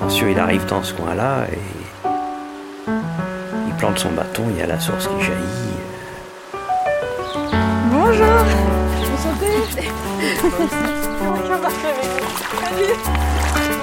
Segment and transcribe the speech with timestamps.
[0.00, 1.58] Ensuite, il arrive dans ce coin-là et
[3.66, 5.74] il plante son bâton, il y a la source qui jaillit.
[7.90, 8.26] Bonjour
[9.14, 9.88] Enchantée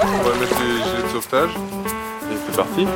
[0.03, 1.51] On va mettre les gilets de sauvetage
[2.31, 2.87] et c'est parti.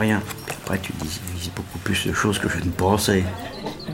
[0.00, 0.22] Rien.
[0.46, 3.22] Puis après, tu dis, il existe beaucoup plus de choses que je ne pensais.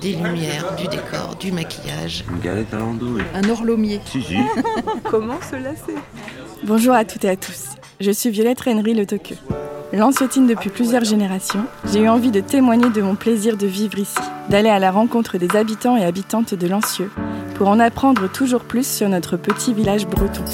[0.00, 2.24] Des lumières, du décor, du maquillage.
[2.30, 3.22] Une galette à l'andouille.
[3.34, 4.00] Un horlomier.
[4.06, 4.36] Si, si.
[5.04, 5.94] Comment se lasser
[6.64, 7.70] Bonjour à toutes et à tous.
[8.00, 9.36] Je suis Violette Rennery Le Toqueux.
[9.92, 14.18] Lanciotine depuis plusieurs générations, j'ai eu envie de témoigner de mon plaisir de vivre ici,
[14.50, 17.10] d'aller à la rencontre des habitants et habitantes de Lancieux,
[17.54, 20.44] pour en apprendre toujours plus sur notre petit village breton.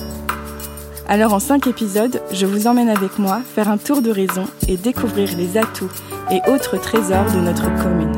[1.09, 4.77] Alors en cinq épisodes, je vous emmène avec moi faire un tour de raison et
[4.77, 5.91] découvrir les atouts
[6.31, 8.13] et autres trésors de notre commune.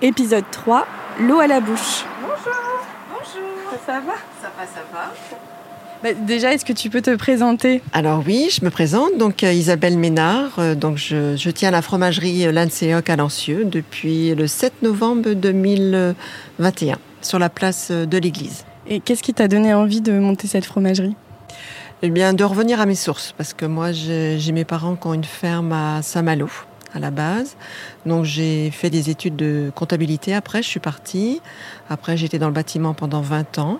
[0.00, 0.86] Épisode 3,
[1.20, 2.04] l'eau à la bouche.
[3.86, 4.14] Ça va?
[4.40, 5.12] Ça va, ça va.
[6.02, 7.82] Bah, Déjà, est-ce que tu peux te présenter?
[7.92, 10.58] Alors oui, je me présente, donc euh, Isabelle Ménard.
[10.58, 16.98] euh, donc je, je tiens la fromagerie Lanceoc à Lancieux depuis le 7 novembre 2021,
[17.22, 18.64] sur la place euh, de l'église.
[18.86, 21.14] Et qu'est-ce qui t'a donné envie de monter cette fromagerie?
[22.02, 25.14] Eh bien, de revenir à mes sources, parce que moi, j'ai mes parents qui ont
[25.14, 26.48] une ferme à Saint-Malo,
[26.92, 27.56] à la base.
[28.06, 30.34] Donc, j'ai fait des études de comptabilité.
[30.34, 31.40] Après, je suis partie.
[31.88, 33.78] Après, j'étais dans le bâtiment pendant 20 ans.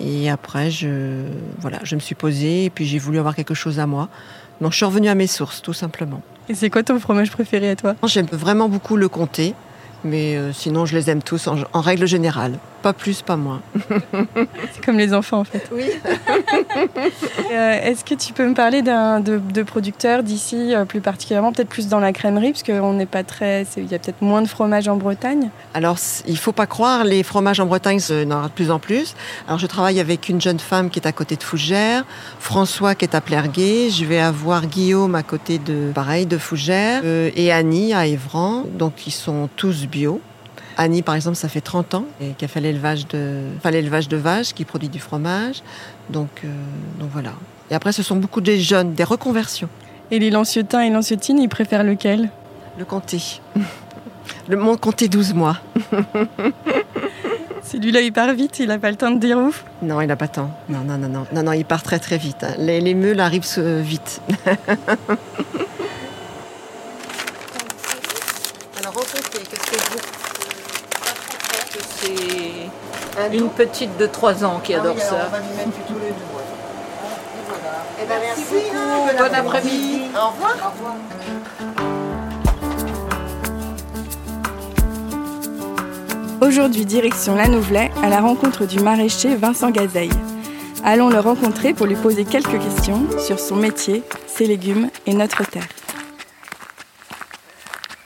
[0.00, 1.24] Et après, je,
[1.60, 4.08] voilà, je me suis posée et puis j'ai voulu avoir quelque chose à moi.
[4.62, 6.22] Donc, je suis revenue à mes sources, tout simplement.
[6.48, 7.96] Et c'est quoi ton fromage préféré à toi?
[8.06, 9.54] J'aime vraiment beaucoup le comté,
[10.04, 12.58] mais euh, sinon, je les aime tous en, en règle générale.
[12.82, 13.62] Pas plus, pas moins.
[14.72, 15.68] C'est comme les enfants en fait.
[15.72, 15.84] Oui.
[17.52, 21.52] Euh, Est-ce que tu peux me parler d'un de, de producteurs d'ici, euh, plus particulièrement,
[21.52, 23.66] peut-être plus dans la crèmerie, parce qu'on n'est pas très.
[23.68, 25.50] c'est- Il y a peut-être moins de fromage en Bretagne?
[25.74, 28.70] Alors, il faut pas croire, les fromages en Bretagne, il y en aura de plus
[28.70, 29.14] en plus.
[29.46, 32.04] Alors, je travaille avec une jeune femme qui est à côté de Fougères,
[32.40, 37.02] François qui est à Plerguet, je vais avoir Guillaume à côté de, pareil, de Fougères,
[37.04, 38.64] euh, et Annie à Évran.
[38.78, 40.20] Donc, ils sont tous bio.
[40.76, 42.04] Annie, par exemple, ça fait 30 ans
[42.42, 45.62] a fait l'élevage de, enfin, l'élevage de vaches, qui produit du fromage.
[46.10, 46.48] Donc, euh,
[46.98, 47.32] donc voilà.
[47.70, 49.68] Et après, ce sont beaucoup des jeunes, des reconversions.
[50.10, 52.30] Et les lanciotins et lanciotines, ils préfèrent lequel?
[52.78, 53.40] Le comté.
[54.48, 55.58] Le mon comté 12 mois.
[57.64, 59.64] Celui-là, il part vite, il n'a pas le temps de dire ouf?
[59.82, 60.50] Non, il n'a pas tant.
[60.68, 62.42] Non, non, non, non, non, non, il part très très vite.
[62.42, 62.54] hein.
[62.58, 64.20] Les, les meules arrivent euh, vite.
[68.78, 69.98] Alors, en comté, qu'est-ce que vous
[72.00, 72.68] C'est
[73.28, 75.28] une petite de 3 ans qui adore ça.
[75.30, 76.32] va lui mettre tous les deux.
[78.08, 78.54] Merci.
[79.18, 80.02] Bon après-midi.
[80.14, 80.72] Au revoir.
[86.40, 90.10] Aujourd'hui, direction La Nouvelay, à la rencontre du maraîcher Vincent Gazeille.
[90.84, 95.48] Allons le rencontrer pour lui poser quelques questions sur son métier, ses légumes et notre
[95.48, 95.68] terre.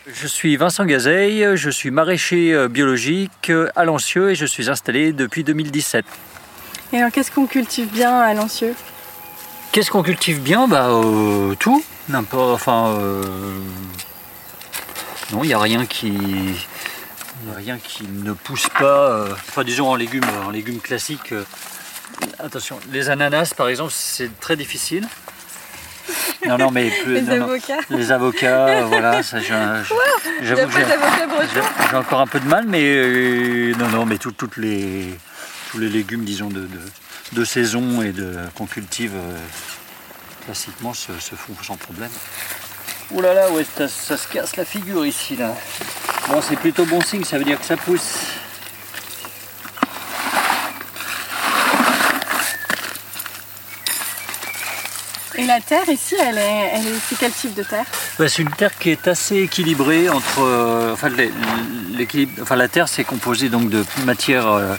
[0.06, 4.70] Je suis Vincent Gazeille, je suis maraîcher euh, biologique euh, à Lancieux et je suis
[4.70, 6.04] installé depuis 2017.
[6.92, 8.74] Et alors, qu'est-ce qu'on cultive bien à Lancieux?
[9.72, 10.68] Qu'est-ce qu'on cultive bien?
[10.68, 12.54] Bah euh, tout, n'importe.
[12.54, 13.58] Enfin, euh,
[15.32, 19.10] non, il n'y a rien qui, y a rien qui ne pousse pas.
[19.10, 21.34] euh, enfin, disons en légumes, en légumes classiques.
[22.38, 25.08] attention, les ananas par exemple, c'est très difficile.
[26.46, 27.42] Non, non, mais plus, Les non, non.
[27.44, 30.78] avocats Les avocats, voilà, ça, j'avoue que
[31.90, 35.08] j'ai- encore un peu de mal, mais euh, non, non, mais tout- toutes les,
[35.70, 36.80] tous les légumes, disons, de, de,
[37.32, 39.36] de saison et de qu'on cultive euh,
[40.44, 42.10] classiquement se, se font sans problème.
[43.12, 45.54] Ouh là là, ouais, ça, ça se casse la figure ici, là.
[46.28, 48.14] Bon, c'est plutôt bon signe, ça veut dire que ça pousse.
[55.46, 57.84] La terre ici, elle est, elle est, c'est quel type de terre?
[58.18, 60.40] Bah, c'est une terre qui est assez équilibrée entre.
[60.42, 61.32] euh, enfin, l'é-
[61.96, 64.74] l'équilibre- enfin, la terre, c'est composé donc de matières euh,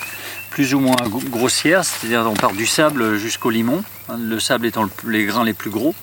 [0.49, 4.65] plus ou moins gro- grossières, c'est-à-dire on part du sable jusqu'au limon, hein, le sable
[4.65, 5.93] étant le- les grains les plus gros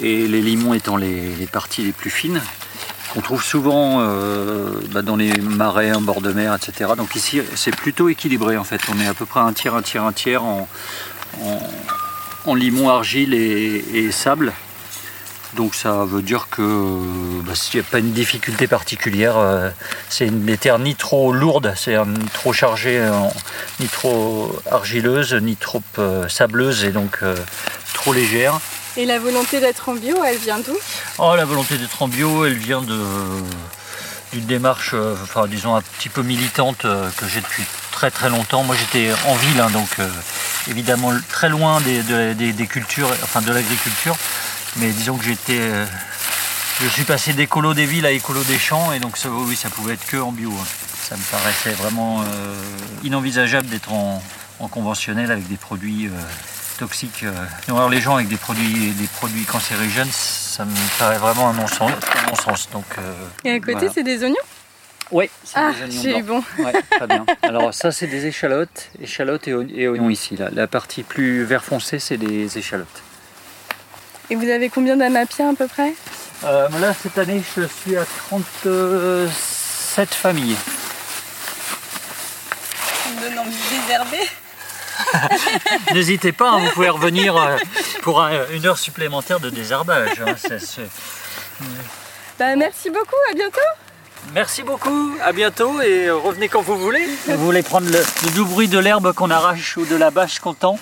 [0.00, 2.40] et les limons étant les, parties les plus fines,
[3.12, 6.92] qu'on trouve souvent euh, bah, dans les marais en bord de mer, etc.
[6.96, 8.80] Donc ici, c'est plutôt équilibré en fait.
[8.94, 10.68] On est à peu près un tiers, un tiers, un tiers en,
[12.44, 14.52] en limon, argile et, et sable.
[15.54, 16.62] Donc ça veut dire que
[17.42, 19.70] bah, s'il n'y a pas une difficulté particulière, euh,
[20.10, 23.12] c'est une terre ni trop lourde, c'est euh, ni trop chargée, euh,
[23.80, 27.34] ni trop argileuse, ni trop euh, sableuse et donc euh,
[27.94, 28.60] trop légère.
[28.98, 30.76] Et la volonté d'être en bio, elle vient d'où?
[31.18, 33.00] Oh, la volonté d'être en bio, elle vient de
[34.32, 38.28] d'une démarche, euh, enfin disons un petit peu militante euh, que j'ai depuis très très
[38.28, 38.62] longtemps.
[38.64, 40.08] Moi, j'étais en ville, hein, donc euh,
[40.68, 44.16] évidemment très loin des, de- cultures, enfin de l'agriculture.
[44.76, 45.60] Mais disons que j'étais,
[46.80, 49.16] je suis passé d'écolo des villes à écolo des champs, et donc
[49.46, 50.52] oui, ça pouvait être que en bio.
[50.52, 50.66] hein.
[51.08, 52.22] Ça me paraissait vraiment
[53.02, 54.22] inenvisageable d'être en,
[54.60, 56.10] en conventionnel avec des produits
[56.78, 57.24] toxiques.
[57.24, 57.32] euh.
[57.68, 61.90] Alors les gens avec des produits, des produits cancérigènes, ça me paraît vraiment un non-sens.
[61.92, 62.68] un non-sens.
[62.70, 63.12] Donc, euh,
[63.44, 63.90] Et à côté, voilà.
[63.92, 64.34] c'est des oignons?
[65.10, 66.42] Oui, c'est Ah, des oignons j'ai eu bon.
[66.58, 67.24] Ouais, très bien.
[67.42, 70.36] Alors ça, c'est des échalotes, échalotes et, oignons- et oignons ici.
[70.36, 70.48] Là.
[70.52, 73.02] La partie plus vert foncé, c'est des échalotes.
[74.30, 75.94] Et vous avez combien d'amapiens à peu près?
[76.44, 80.56] Euh, là, cette année, je suis à 37 familles.
[83.04, 84.28] Ça me donne envie de désherber.
[85.94, 87.56] N'hésitez pas, hein, vous pouvez revenir euh,
[88.02, 90.20] pour un- une heure supplémentaire de désherbage.
[90.26, 90.34] hein.
[92.38, 93.60] Bah, merci beaucoup, à bientôt.
[94.34, 97.06] Merci beaucoup, à bientôt et revenez quand vous voulez.
[97.26, 100.38] Vous voulez prendre le, le doux bruit de l'herbe qu'on arrache ou de la bâche
[100.38, 100.78] qu'on tend?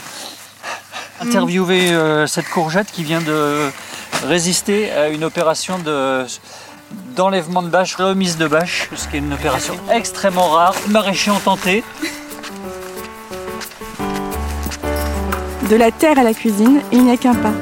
[1.21, 3.71] Interviewer euh, cette courgette qui vient de
[4.27, 6.25] résister à une opération de
[7.17, 10.75] d'enlèvement de bâche, remise de bâche, ce qui est une opération extrêmement rare.
[10.89, 11.83] Maraîchers ont tenté.
[15.69, 17.53] De la terre à la cuisine, il n'y a qu'un pas.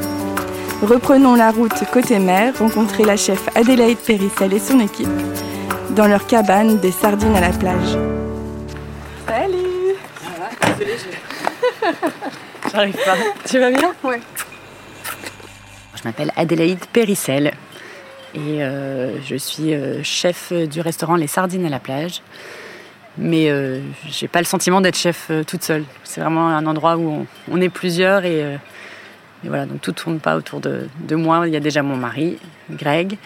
[0.82, 5.08] Reprenons la route côté mer, rencontrer la chef Adélaïde Périssel et son équipe
[5.90, 7.96] dans leur cabane des sardines à la plage.
[9.26, 9.96] Salut
[12.70, 13.16] J'arrive pas.
[13.48, 13.94] Tu vas bien?
[14.02, 14.20] Ouais.
[15.96, 17.54] Je m'appelle Adélaïde Périssel
[18.34, 22.20] et euh, je suis euh, chef du restaurant Les Sardines à la plage.
[23.16, 25.84] Mais euh, j'ai pas le sentiment d'être chef euh, toute seule.
[26.02, 28.56] C'est vraiment un endroit où on, on est plusieurs et, euh,
[29.44, 31.46] et voilà, donc tout tourne pas autour de, de moi.
[31.46, 32.38] Il y a déjà mon mari,
[32.70, 33.18] Greg,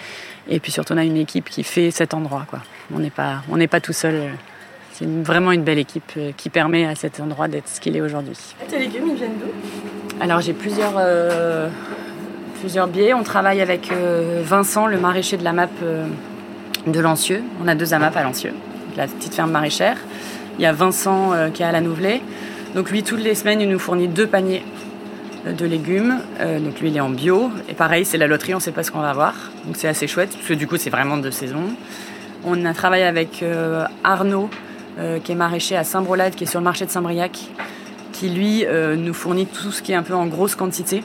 [0.49, 2.44] et puis surtout on a une équipe qui fait cet endroit.
[2.50, 2.61] Quoi.
[2.94, 4.25] On n'est pas, on n'est pas tout seul.
[4.93, 8.00] C'est vraiment une belle équipe euh, qui permet à cet endroit d'être ce qu'il est
[8.00, 8.37] aujourd'hui.
[8.69, 10.20] Tes légumes, ils viennent d'où?
[10.20, 11.69] Alors j'ai plusieurs, euh,
[12.61, 13.14] plusieurs biais.
[13.14, 13.93] On travaille avec
[14.43, 15.70] Vincent, le maraîcher de la MAP
[16.87, 17.43] de Lancieux.
[17.62, 18.52] On a deux AMAP à Lancieux,
[18.99, 19.97] la petite ferme maraîchère.
[20.59, 22.21] Il y a Vincent euh, qui est à la Nouvelée.
[22.75, 24.65] Donc lui, toutes les semaines, il nous fournit deux paniers
[25.47, 26.19] euh, de légumes.
[26.41, 27.50] Euh, donc lui, il est en bio.
[27.69, 29.35] Et pareil, c'est la loterie, on ne sait pas ce qu'on va avoir.
[29.65, 31.62] Donc c'est assez chouette, parce que du coup, c'est vraiment de saison.
[32.45, 33.45] On a travaillé avec
[34.05, 34.49] Arnaud,
[35.25, 37.37] qui est maraîcher à Saint-Brolade, qui est sur le marché de Saint-Briac
[38.12, 38.65] qui lui
[38.97, 41.03] nous fournit tout ce qui est un peu en grosse quantité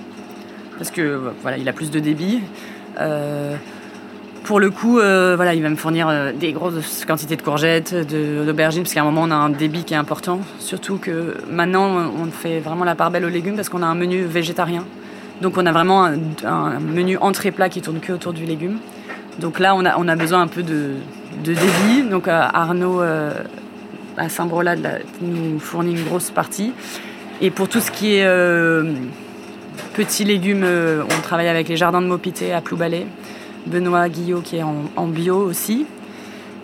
[0.77, 2.41] parce que voilà il a plus de débit
[4.43, 7.95] pour le coup euh, voilà il va me fournir euh, des grosses quantités de courgettes
[7.95, 12.11] d'aubergines parce qu'à un moment on a un débit qui est important surtout que maintenant
[12.21, 14.85] on fait vraiment la part belle aux légumes parce qu'on a un menu végétarien
[15.41, 18.77] donc on a vraiment un, menu entrée plat qui tourne que autour du légume
[19.39, 20.91] donc là on a, besoin un peu de,
[21.43, 26.71] débit donc euh, Arnaud à Saint-Brolade nous fournit une grosse partie.
[27.41, 28.27] Et pour tout ce qui est
[29.95, 33.07] petits légumes, on travaille avec les jardins de Maupité à Ploubalay.
[33.65, 35.85] Benoît Guillot qui est en, bio aussi.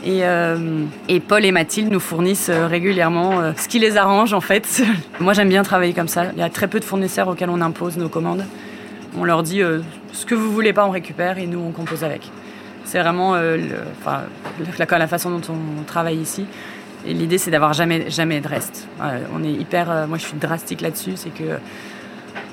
[0.03, 4.33] Et, euh, et Paul et Mathilde nous fournissent euh, régulièrement euh, ce qui les arrange
[4.33, 4.81] en fait.
[5.19, 6.25] Moi j'aime bien travailler comme ça.
[6.33, 8.45] Il y a très peu de fournisseurs auxquels on impose nos commandes.
[9.17, 9.61] On leur dit
[10.13, 12.29] ce que vous voulez pas on récupère et nous on compose avec.
[12.85, 16.45] C'est vraiment la, la façon dont on travaille ici.
[17.07, 18.87] Et l'idée, c'est d'avoir jamais, jamais de reste.
[19.33, 20.07] On est hyper.
[20.07, 21.13] moi, je suis drastique là-dessus.
[21.15, 21.57] C'est que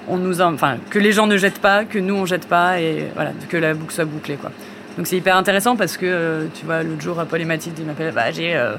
[0.09, 2.81] on nous, en- enfin, que les gens ne jettent pas, que nous on jette pas,
[2.81, 4.51] et voilà, que la boucle soit bouclée, quoi.
[4.97, 7.85] Donc c'est hyper intéressant parce que euh, tu vois, l'autre jour, Paul et Mathilde, ils
[7.85, 8.15] m'appellent.
[8.15, 8.77] Bah, euh,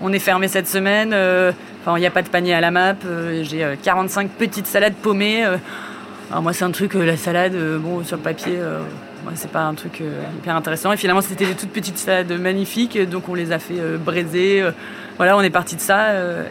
[0.00, 1.12] on est fermé cette semaine.
[1.12, 1.52] euh,
[1.96, 2.94] il n'y a pas de panier à la map.
[3.42, 5.44] j'ai euh, 45 petites salades paumées.
[6.30, 8.58] alors moi, c'est un truc, la salade, bon, sur le papier.
[9.34, 10.92] C'est pas un truc euh, hyper intéressant.
[10.92, 14.60] Et finalement, c'était des toutes petites salades magnifiques, donc on les a fait euh, braiser.
[14.62, 14.72] euh,
[15.18, 16.08] voilà, on est parti de ça,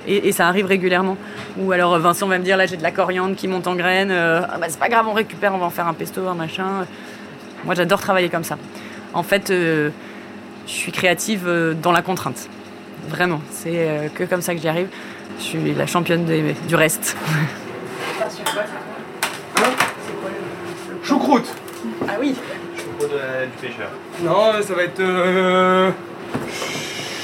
[0.08, 1.18] et, et ça arrive régulièrement.
[1.58, 4.12] Ou alors Vincent va me dire, là j'ai de la coriandre qui monte en graines,
[4.12, 6.86] ah, bah, c'est pas grave, on récupère, on va en faire un pesto, un machin.
[7.66, 8.58] Moi, j'adore travailler comme ça.
[9.14, 9.92] En fait, je
[10.68, 11.50] suis créative
[11.82, 12.48] dans la contrainte.
[13.10, 14.88] Vraiment, c'est que comme ça que j'y arrive.
[15.40, 17.18] Je suis la championne des- du reste.
[21.04, 21.48] Choucroute
[22.08, 22.36] Ah oui
[23.08, 23.90] Du pêcheur.
[24.22, 25.00] Non, ça va être.
[25.00, 25.90] euh,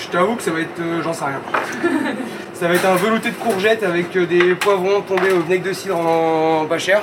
[0.04, 0.80] Je t'avoue que ça va être.
[0.80, 1.42] euh, J'en sais rien.
[2.54, 5.74] ça va être un velouté de courgettes avec euh, des poivrons tombés au vinaigre de
[5.74, 7.02] cidre en pas cher.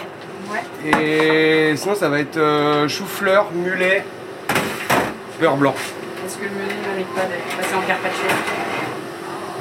[0.87, 4.05] Et sinon, ça va être euh, chou-fleur, mulet,
[5.41, 5.75] beurre blanc.
[6.27, 8.27] Est-ce que le mulet ne mérite pas d'être passé en carpaccio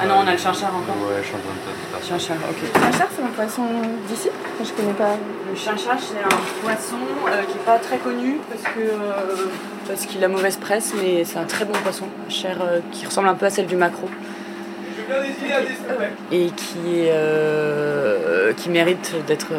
[0.03, 0.97] Ah non, on a le chinchard encore.
[1.07, 2.07] Ouais, je suis en train de faire ça.
[2.09, 2.57] Chinchard, ok.
[2.73, 3.63] Chinchard, c'est un poisson
[4.09, 4.29] d'ici?
[4.61, 5.15] Je connais pas.
[5.49, 9.45] Le chinchard, c'est un poisson euh, qui n'est pas très connu parce que euh,
[9.87, 13.29] parce qu'il a mauvaise presse, mais c'est un très bon poisson, chair euh, qui ressemble
[13.29, 14.09] un peu à celle du maquereau
[16.31, 19.53] et qui est euh, qui mérite d'être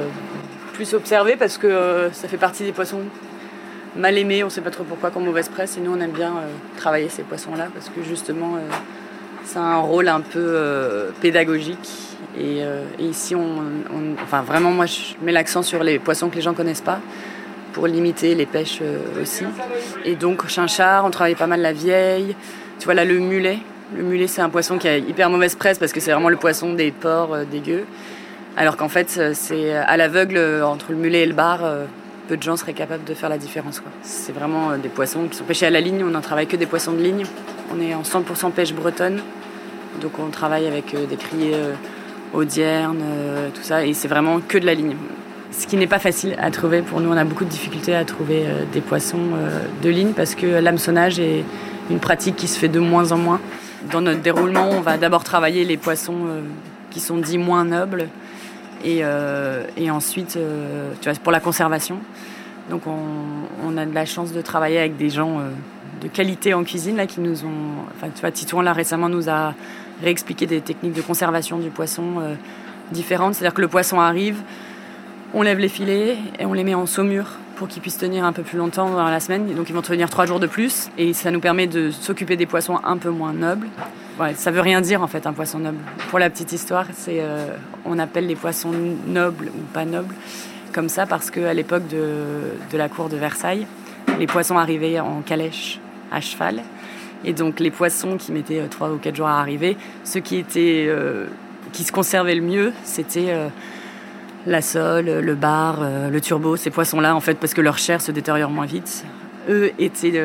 [0.75, 3.01] plus observé parce que euh, ça fait partie des poissons
[3.97, 4.43] mal aimés.
[4.43, 5.79] On ne sait pas trop pourquoi, comme mauvaise presse.
[5.79, 8.59] Et nous, on aime bien euh, travailler ces poissons-là parce que justement,
[9.45, 12.15] c'est un rôle un peu euh, pédagogique.
[12.37, 13.63] Et, euh, ici, on,
[14.23, 17.01] enfin vraiment, moi, je mets l'accent sur les poissons que les gens connaissent pas
[17.73, 19.45] pour limiter les pêches euh, aussi.
[20.05, 22.35] Et donc, chinchard, on travaille pas mal la vieille.
[22.79, 23.59] Tu vois là, le mulet.
[23.97, 26.37] Le mulet, c'est un poisson qui a hyper mauvaise presse parce que c'est vraiment le
[26.37, 27.85] poisson des ports euh, dégueux.
[28.57, 31.59] Alors qu'en fait, c'est à l'aveugle, entre le mulet et le bar,
[32.29, 33.83] peu de gens seraient capables de faire la différence.
[34.03, 36.05] C'est vraiment des poissons qui sont pêchés à la ligne.
[36.05, 37.25] On n'en travaille que des poissons de ligne.
[37.73, 39.21] On est en 100% pêche bretonne.
[40.01, 41.75] Donc on travaille avec euh, des criers euh,
[42.33, 43.85] audiernes, euh, tout ça.
[43.85, 44.97] Et c'est vraiment que de la ligne.
[45.53, 47.11] Ce qui n'est pas facile à trouver pour nous.
[47.11, 49.21] On a beaucoup de difficultés à trouver des poissons
[49.83, 51.45] de ligne parce que l'hameçonnage est
[51.91, 53.41] une pratique qui se fait de moins en moins.
[53.93, 56.27] Dans notre déroulement, on va d'abord travailler les poissons
[56.91, 58.09] qui sont dits moins nobles
[58.85, 59.05] et,
[59.93, 60.37] ensuite,
[61.01, 62.01] tu vois, pour la conservation.
[62.69, 65.41] Donc on, a de la chance de travailler avec des gens
[66.05, 67.87] de qualité en cuisine là qui nous ont.
[67.97, 69.55] Enfin, tu vois, Titouan là récemment nous a
[70.03, 72.35] réexpliqué des techniques de conservation du poisson euh,
[72.93, 73.35] différentes.
[73.35, 74.37] C'est-à-dire que le poisson arrive,
[75.33, 78.33] on lève les filets et on les met en saumure pour qu'ils puissent tenir un
[78.33, 79.53] peu plus longtemps dans la semaine.
[79.55, 82.47] Donc ils vont tenir trois jours de plus et ça nous permet de s'occuper des
[82.47, 83.69] poissons un peu moins nobles.
[84.37, 85.79] Ça veut rien dire en fait un poisson noble.
[86.11, 88.73] Pour la petite histoire, euh, on appelle les poissons
[89.07, 90.15] nobles ou pas nobles
[90.73, 92.09] comme ça parce qu'à l'époque de,
[92.73, 93.67] de la cour de Versailles,
[94.19, 95.81] les poissons arrivaient en calèche
[96.11, 96.63] à cheval.
[97.25, 100.37] Et donc les poissons qui mettaient euh, trois ou quatre jours à arriver, ceux qui
[100.37, 101.27] étaient euh,
[101.73, 103.49] qui se conservaient le mieux, c'était euh,
[104.47, 105.81] la sole, le bar,
[106.13, 109.05] le turbo, ces poissons-là, en fait, parce que leur chair se détériore moins vite.
[109.49, 110.23] Eux étaient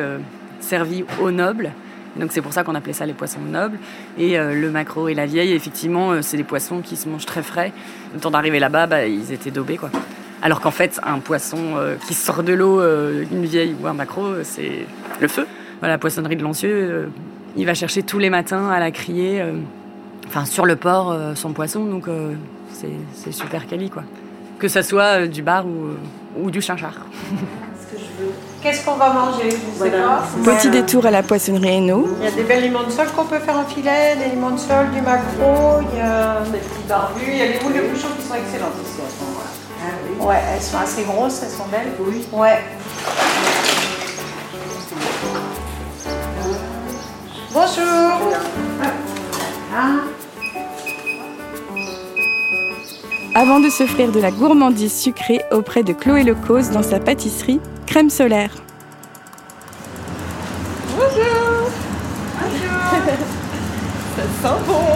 [0.60, 1.70] servis aux nobles.
[2.16, 3.78] Donc c'est pour ça qu'on appelait ça les poissons nobles.
[4.18, 7.72] Et le maquereau et la vieille, effectivement, c'est des poissons qui se mangent très frais.
[8.12, 9.90] Le temps d'arriver là-bas, bah, ils étaient daubés, quoi.
[10.42, 14.84] Alors qu'en fait, un poisson qui sort de l'eau, une vieille ou un maquereau, c'est
[15.18, 15.46] le feu.
[15.80, 17.06] Voilà, la poissonnerie de Lancieux, euh,
[17.56, 19.52] il va chercher tous les matins à la crier, euh,
[20.28, 21.84] enfin sur le port, euh, son poisson.
[21.84, 22.34] Donc euh,
[22.72, 24.02] c'est super quali, quoi.
[24.58, 25.96] Que ça soit euh, du bar ou,
[26.38, 27.06] ou du chinchard.
[28.62, 29.48] Qu'est-ce qu'on va manger?
[29.50, 30.22] Je ne sais pas.
[30.44, 32.08] Petit détour à la poissonnerie Hainaut.
[32.18, 34.50] Il y a des belles limons de sol qu'on peut faire en filet, des limons
[34.50, 37.72] de sol, du maquereau, il y a des petits barbus, il y a les boules
[37.72, 40.26] de bouchon qui sont excellentes ici à ce moment-là.
[40.28, 41.92] Ouais, elles sont assez grosses, elles sont belles.
[41.98, 42.26] Oui.
[42.32, 42.58] Ouais.
[47.60, 48.32] Bonjour.
[53.34, 58.08] Avant de s'offrir de la gourmandise sucrée auprès de Chloé Lecause dans sa pâtisserie Crème
[58.08, 58.54] Solaire.
[60.96, 61.70] Bonjour.
[62.40, 62.80] Bonjour.
[64.16, 64.86] Ça sent bon.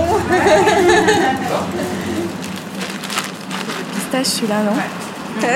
[3.94, 4.76] Pistache celui-là, non?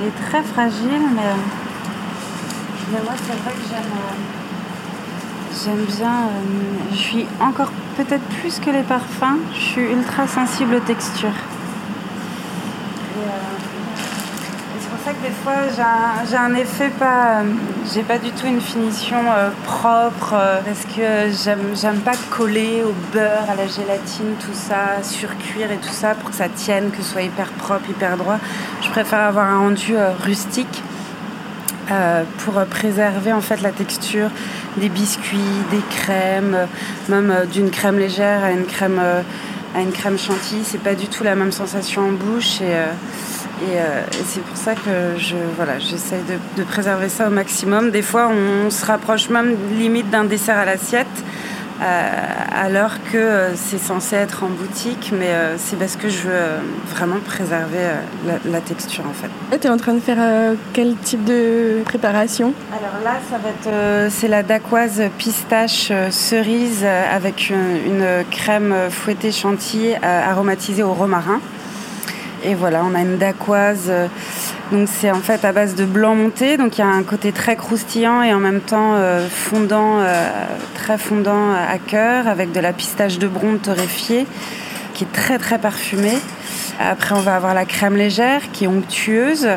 [0.00, 1.34] Il est très fragile, mais,
[2.90, 4.16] mais moi, c'est vrai que j'aime, euh,
[5.62, 6.08] j'aime bien.
[6.08, 9.38] euh, je suis encore peut-être plus que les parfums.
[9.54, 11.28] Je suis ultra sensible aux textures.
[11.28, 13.30] Et, euh,
[14.80, 17.42] c'est pour ça que des fois, j'ai un, un effet pas.
[17.92, 19.18] j'ai pas du tout une finition
[19.64, 25.76] propre parce que j'aime, pas coller au beurre, à la gélatine, tout ça, surcuire et
[25.76, 28.38] tout ça pour que ça tienne, que ce soit hyper propre, hyper droit.
[28.80, 30.82] Je préfère avoir un rendu rustique
[31.90, 34.30] euh, pour préserver en fait la texture
[34.76, 35.38] des biscuits,
[35.70, 36.66] des crèmes, euh,
[37.08, 39.00] même euh, d'une crème légère à une crème
[39.74, 40.62] à une crème chantilly.
[40.64, 42.74] C'est pas du tout la même sensation en bouche et
[43.60, 47.90] et, et c'est pour ça que je voilà j'essaye de, de préserver ça au maximum.
[47.90, 51.06] Des fois on, se rapproche même limite d'un dessert à l'assiette.
[51.80, 52.10] Euh,
[52.52, 56.40] alors que euh, c'est censé être en boutique, mais euh, c'est parce que je veux
[56.88, 57.86] vraiment préserver
[58.26, 59.58] la, la texture en fait.
[59.58, 62.52] Tu es en train de faire quel type de préparation?
[62.72, 69.32] Alors là, ça va être c'est la dacquoise pistache cerise avec une, une crème fouettée
[69.32, 71.40] chantilly aromatisée au romarin.
[72.44, 73.90] Et voilà, on a une dacquoise.
[74.72, 77.02] Euh, donc c'est en fait à base de blanc monté, donc il y a un
[77.02, 80.28] côté très croustillant et en même temps euh, fondant, euh,
[80.74, 84.26] très fondant à cœur, avec de la pistache de bronze torréfiée
[84.98, 86.18] qui est très très parfumée.
[86.80, 89.48] Après, on va avoir la crème légère qui est onctueuse.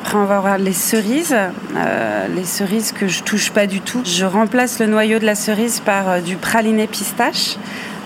[0.00, 1.36] Après, on va avoir les cerises,
[1.76, 4.02] euh, les cerises que je touche pas du tout.
[4.04, 7.56] Je remplace le noyau de la cerise par euh, du praliné pistache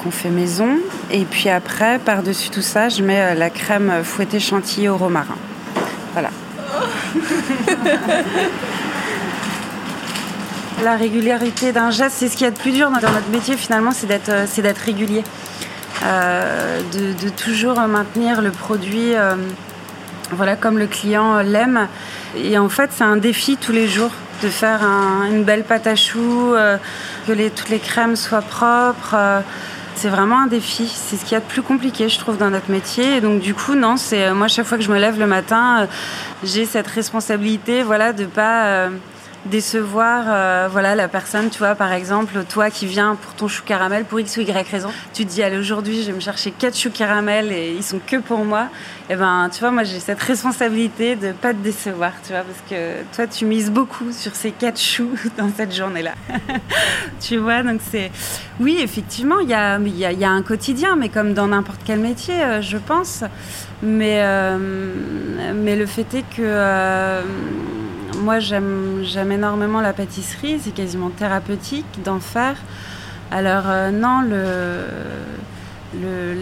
[0.03, 0.79] qu'on fait maison.
[1.13, 5.37] Et puis après, par-dessus tout ça, je mets euh, la crème fouettée chantilly au romarin.
[10.83, 13.57] La régularité d'un geste, c'est ce qu'il y a de plus dur dans notre métier
[13.57, 15.25] finalement, c'est d'être, euh, régulier.
[16.05, 19.35] Euh, de, toujours maintenir le produit euh,
[20.33, 21.89] voilà, comme le client l'aime.
[22.37, 24.11] Et en fait, c'est un défi tous les jours
[24.43, 26.55] de faire un- une belle pâte à choux,
[27.27, 29.17] que toutes les crèmes soient propres.
[29.97, 30.87] C'est vraiment un défi.
[30.87, 33.17] C'est ce qu'il y a de plus compliqué, je trouve, dans notre métier.
[33.17, 35.27] Et donc, du coup, non, c'est euh, moi, chaque fois que je me lève le
[35.27, 35.87] matin, euh,
[36.45, 38.89] j'ai cette responsabilité, voilà, de pas euh,
[39.47, 41.51] décevoir, euh, voilà, la personne.
[41.51, 44.53] Tu vois, par exemple, toi qui viens pour ton chou caramel pour x ou y
[44.53, 47.83] raison, tu te dis, allez, aujourd'hui, je vais me chercher quatre choux caramel et ils
[47.83, 48.69] sont que pour moi.
[49.09, 52.61] Et ben, tu vois, moi, j'ai cette responsabilité de pas te décevoir, tu vois, parce
[52.69, 56.15] que toi, tu mises beaucoup sur ces quatre choux dans cette journée-là.
[57.21, 58.11] tu vois, donc c'est.
[58.59, 62.35] Oui, effectivement, il y a, y, a, un quotidien, mais comme dans n'importe quel métier,
[62.35, 63.23] euh, je pense.
[63.83, 64.59] Mais, euh,
[65.55, 67.23] mais le fait est que
[68.23, 72.57] moi, j'aime énormément la pâtisserie, c'est quasiment thérapeutique d'en faire.
[73.31, 74.85] Alors, euh, non, le.
[75.99, 76.35] Le,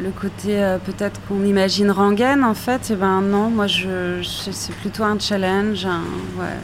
[0.00, 4.74] le, côté euh, peut-être qu'on imagine rengaine en fait, eh ben non, moi je, c'est
[4.76, 5.84] plutôt un challenge,
[6.38, 6.58] ouais,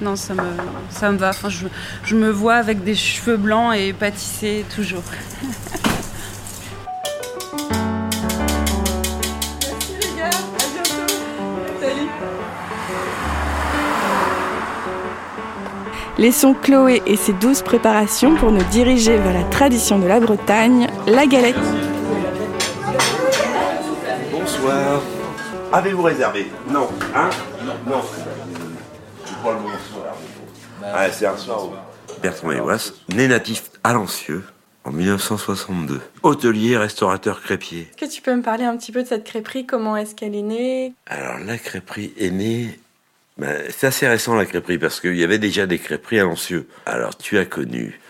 [0.00, 0.42] non, ça me,
[0.88, 1.30] ça me va.
[1.30, 1.66] Enfin, je,
[2.02, 5.04] je me vois avec des cheveux blancs et pâtisser toujours.
[16.16, 20.86] Laissons Chloé et ses douze préparations pour nous diriger vers la tradition de la Bretagne,
[21.08, 21.56] la galette.
[24.30, 25.02] Bonsoir.
[25.72, 26.46] Avez-vous réservé?
[26.70, 26.88] Non.
[27.16, 27.30] Hein?
[27.86, 28.00] Non.
[29.26, 30.16] Je prends le bonsoir.
[30.84, 31.72] Ah, c'est un soir où
[32.22, 34.44] Bertrand Méouas, né natif à Lancieux
[34.84, 36.00] en 1962.
[36.22, 37.88] Hôtelier, restaurateur, crêpier.
[37.90, 40.36] Est-ce que tu peux me parler un petit peu de cette crêperie Comment est-ce qu'elle
[40.36, 40.92] est née?
[41.08, 42.78] Alors la crêperie est née.
[43.36, 46.68] Ben, c'est assez récent la crêperie parce qu'il y avait déjà des crêperies à Lancieux.
[46.86, 48.00] Alors tu as connu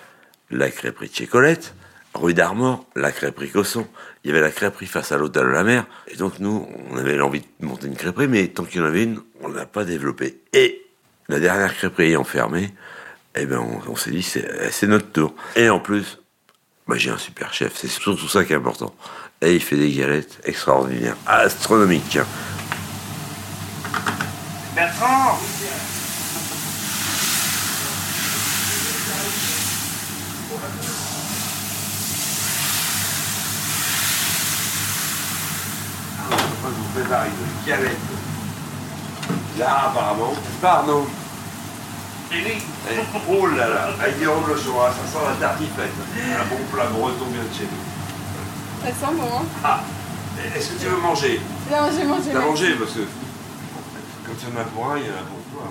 [0.51, 1.75] la crêperie de chez Colette,
[2.15, 3.87] rue d'Armor, la crêperie Cosson.
[4.23, 5.87] Il y avait la crêperie face à l'hôtel de la mer.
[6.09, 8.87] Et donc nous, on avait l'envie de monter une crêperie, mais tant qu'il y en
[8.87, 10.43] avait une, on n'a pas développé.
[10.53, 10.85] Et
[11.29, 12.75] la dernière crêperie ayant fermé,
[13.35, 13.59] eh ben
[13.89, 15.35] on, s'est dit c'est, c'est notre tour.
[15.57, 16.19] Et en plus,
[16.87, 18.95] bah, j'ai un super chef, c'est surtout ça qui est important.
[19.41, 22.19] Et il fait des galettes extraordinaires, astronomiques.
[25.05, 25.38] Bertrand
[36.31, 37.97] Moi, je vous prépare une galette.
[39.59, 40.33] Là, apparemment.
[40.61, 41.05] Pardon.
[42.33, 42.95] Eric Eh,
[43.29, 43.88] Oh là là,
[44.19, 45.93] des robes le soir, ça sent la tartiflette.
[46.17, 48.83] Un bon plat breton bien de chez nous.
[48.83, 49.81] Ça sent bon, hein Ah,
[50.57, 51.40] est-ce que tu veux manger?
[51.71, 52.31] Non, j'ai mangé.
[52.33, 53.01] T'as mangé parce que
[54.35, 55.70] quand il y en a pour un, il y en a pour toi.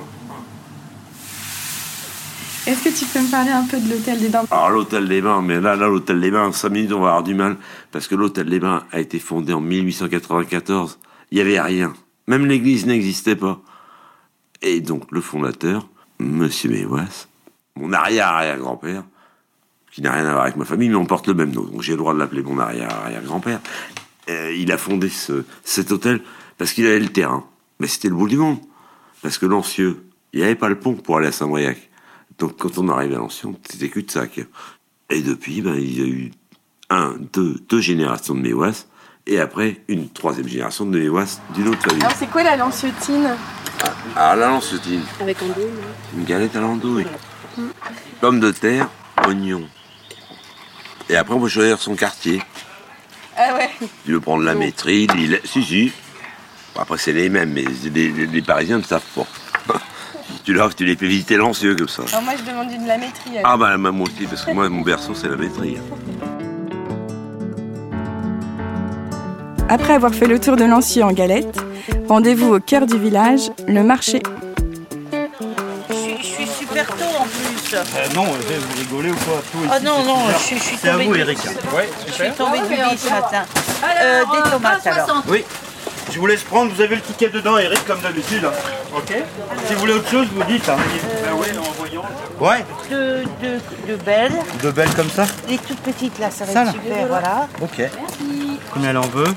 [2.66, 4.46] Est-ce que tu peux me parler un peu de l'hôtel des Bains?
[4.50, 7.10] Alors l'hôtel des Bains, mais là, là l'hôtel des Bains, en 5 minutes on va
[7.10, 7.58] avoir du mal,
[7.92, 11.00] parce que l'hôtel des Bains a été fondé en 1894.
[11.32, 11.94] Il n'y avait rien.
[12.28, 13.60] Même l'église n'existait pas.
[14.62, 17.28] Et donc le fondateur, Monsieur Méouas,
[17.76, 19.04] mon arrière-arrière-grand-père,
[19.92, 21.82] qui n'a rien à voir avec ma famille, mais on porte le même nom, donc
[21.82, 23.60] j'ai le droit de l'appeler mon arrière-arrière-grand-père,
[24.30, 26.22] euh, il a fondé ce, cet hôtel
[26.58, 27.46] parce qu'il avait le terrain.
[27.84, 28.60] Mais c'était le bout du monde.
[29.22, 31.90] Parce que Lancieux, il n'y avait pas le pont pour aller à Saint-Briac.
[32.40, 34.40] Donc quand on arrive à Lancieux, c'était cul-de-sac.
[35.10, 36.32] Et depuis, ben, il y a eu
[36.90, 38.86] un, deux, deux générations de Méouas,
[39.28, 42.02] et après une troisième génération de Méouas d'une autre famille.
[42.02, 43.36] Alors, c'est quoi la lanciotine
[44.16, 45.66] Alors la lancetine, Avec andouille,
[46.18, 47.08] une galette à l'andouille.
[48.22, 48.90] Pommes de terre,
[49.28, 49.68] oignons.
[51.10, 52.42] Et après, on peut choisir son quartier.
[53.36, 53.70] Ah ouais
[54.06, 55.42] Tu veux prendre la maîtrise, l'île...
[55.44, 55.92] Si, si.
[56.78, 59.26] Après, c'est les mêmes, mais les, les- les Parisiens ne savent pas.
[60.44, 62.04] tu, leur, tu les fais visiter l'ancieux comme ça.
[62.12, 63.34] Alors, moi, je demande une la maîtrise.
[63.44, 65.78] Ah bah moi aussi, parce que moi, mon berceau, c'est la maîtrise.
[69.70, 71.58] Après avoir fait le tour de Lancieux en galette,
[72.08, 74.22] rendez-vous au cœur du village, le marché.
[75.90, 77.76] Je suis, je suis super tôt en plus.
[77.76, 80.38] Euh, non, vous rigolez ou quoi Tout Ah ici, non, c'est non, super.
[80.38, 81.14] je suis- je suis C'est à tombée vous.
[81.76, 83.44] Ouais, Je suis tombée du lit ce matin.
[84.02, 85.24] Euh, des tomates alors.
[85.28, 85.44] Oui.
[86.12, 88.46] Je vous laisse prendre, vous avez le ticket dedans, Eric, comme d'habitude.
[88.46, 88.52] hein.
[88.96, 89.14] Ok
[89.68, 90.68] Si vous voulez autre chose, vous dites.
[90.70, 90.76] Hein.
[90.78, 92.04] Ben oui, en voyant.
[92.40, 93.60] Ouais, De, de,
[93.92, 94.34] de belles.
[94.62, 97.48] de belles comme ça Les toutes petites là, ça va Ça, être là super, voilà.
[97.62, 97.82] Ok.
[98.74, 99.34] combien elle en veut.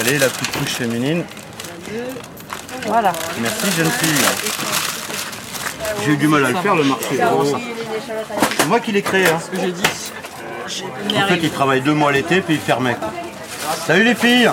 [0.00, 1.24] Allez, la petite couche féminine.
[2.86, 3.12] Voilà.
[3.40, 4.24] Merci, jeune fille.
[6.04, 7.18] J'ai eu du mal à le faire, le marché.
[8.58, 9.26] C'est moi qui l'ai créé.
[9.26, 9.38] Hein.
[9.50, 9.82] que j'ai dit.
[11.16, 12.94] En fait, il travaille deux mois l'été, puis il fermait.
[12.96, 13.10] quoi.
[13.86, 14.50] Salut les filles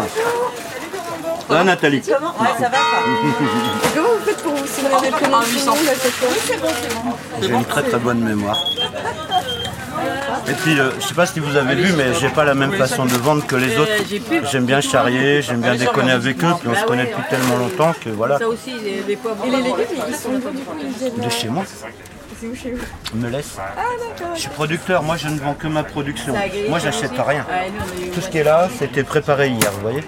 [1.49, 2.02] Là, Nathalie.
[2.02, 2.78] Comment Ouais, ça va pas.
[3.93, 7.12] Comment vous faites pour vous souvenir des prénoms c'est bon, c'est bon.
[7.41, 8.58] J'ai une très très bonne mémoire.
[10.47, 12.73] Et puis, euh, je sais pas si vous avez vu, mais j'ai pas la même
[12.73, 13.91] façon de vendre que les autres.
[14.52, 17.93] J'aime bien charrier, j'aime bien déconner avec eux, puis on se connaît depuis tellement longtemps
[18.02, 18.39] que voilà.
[18.39, 19.13] Ça aussi, les.
[19.13, 19.17] Et
[19.49, 21.63] les légumes, ils sont d'où du coup ils viennent De chez moi,
[22.44, 23.58] C'est où chez vous on me laisse.
[23.60, 24.36] Ah d'accord.
[24.36, 26.34] Je suis producteur, moi je ne vends que ma production.
[26.68, 27.46] Moi j'achète rien.
[28.14, 30.04] Tout ce qui est là, c'était préparé hier, vous voyez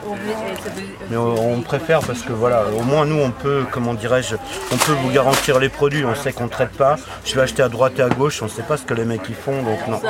[1.10, 4.36] Mais on, préfère parce que voilà, au moins nous on peut, comment dirais-je,
[4.72, 6.98] on peut vous garantir les produits, on sait qu'on ne traite pas.
[7.24, 9.06] Je vais acheter à droite et à gauche, on ne sait pas ce que les
[9.06, 10.02] mecs ils font, donc non.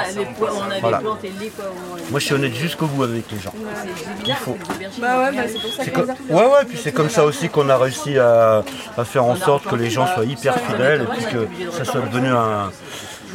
[0.81, 1.01] Voilà.
[1.01, 3.53] Moi je suis honnête jusqu'au bout avec les gens.
[3.85, 4.57] C'est bizarre, faut-
[4.99, 7.77] Bah ouais, bah c'est pour ça Ouais ouais, puis c'est comme ça aussi qu'on a
[7.77, 8.63] réussi à,
[8.97, 12.01] à faire en sorte que les gens soient hyper fidèles et puis que ça soit
[12.15, 12.71] devenu un,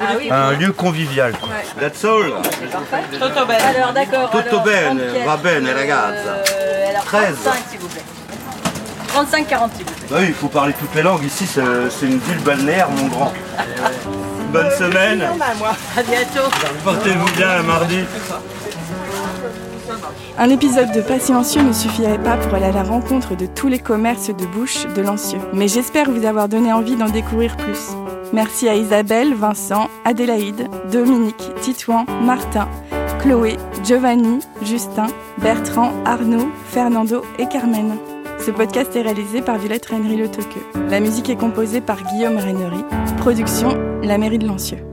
[0.00, 0.28] Ah oui.
[0.30, 1.32] un lieu convivial.
[1.32, 1.48] Quoi.
[1.80, 2.32] That's all.
[3.18, 3.60] Toto bene.
[3.76, 4.30] Alors d'accord.
[4.30, 5.26] Tutto alors, bene, 30 pièces.
[5.26, 6.30] va bene, ragazza.
[6.50, 7.34] Euh, alors 13.
[7.44, 8.02] 35 s'il vous plaît.
[9.08, 10.06] 35, 40 s'il vous plaît.
[10.10, 11.24] Bah oui, il faut parler toutes les langues.
[11.24, 13.32] Ici, c'est une ville balnéaire, mon grand.
[14.52, 15.24] Bonne semaine.
[15.58, 15.72] moi.
[15.96, 16.48] À bientôt.
[16.84, 18.00] Portez-vous bien à mardi.
[20.38, 23.68] Un épisode de Pas silencieux ne suffirait pas pour aller à la rencontre de tous
[23.68, 25.40] les commerces de bouche de Lancieux.
[25.52, 27.78] Mais j'espère vous avoir donné envie d'en découvrir plus.
[28.32, 32.68] Merci à Isabelle, Vincent, Adélaïde, Dominique, Titouan, Martin,
[33.20, 35.06] Chloé, Giovanni, Justin,
[35.38, 37.96] Bertrand, Arnaud, Fernando et Carmen.
[38.38, 40.64] Ce podcast est réalisé par Violette Rennery Le Toqueux.
[40.88, 42.84] La musique est composée par Guillaume Rennery.
[43.18, 44.89] Production, la mairie de Lancieux.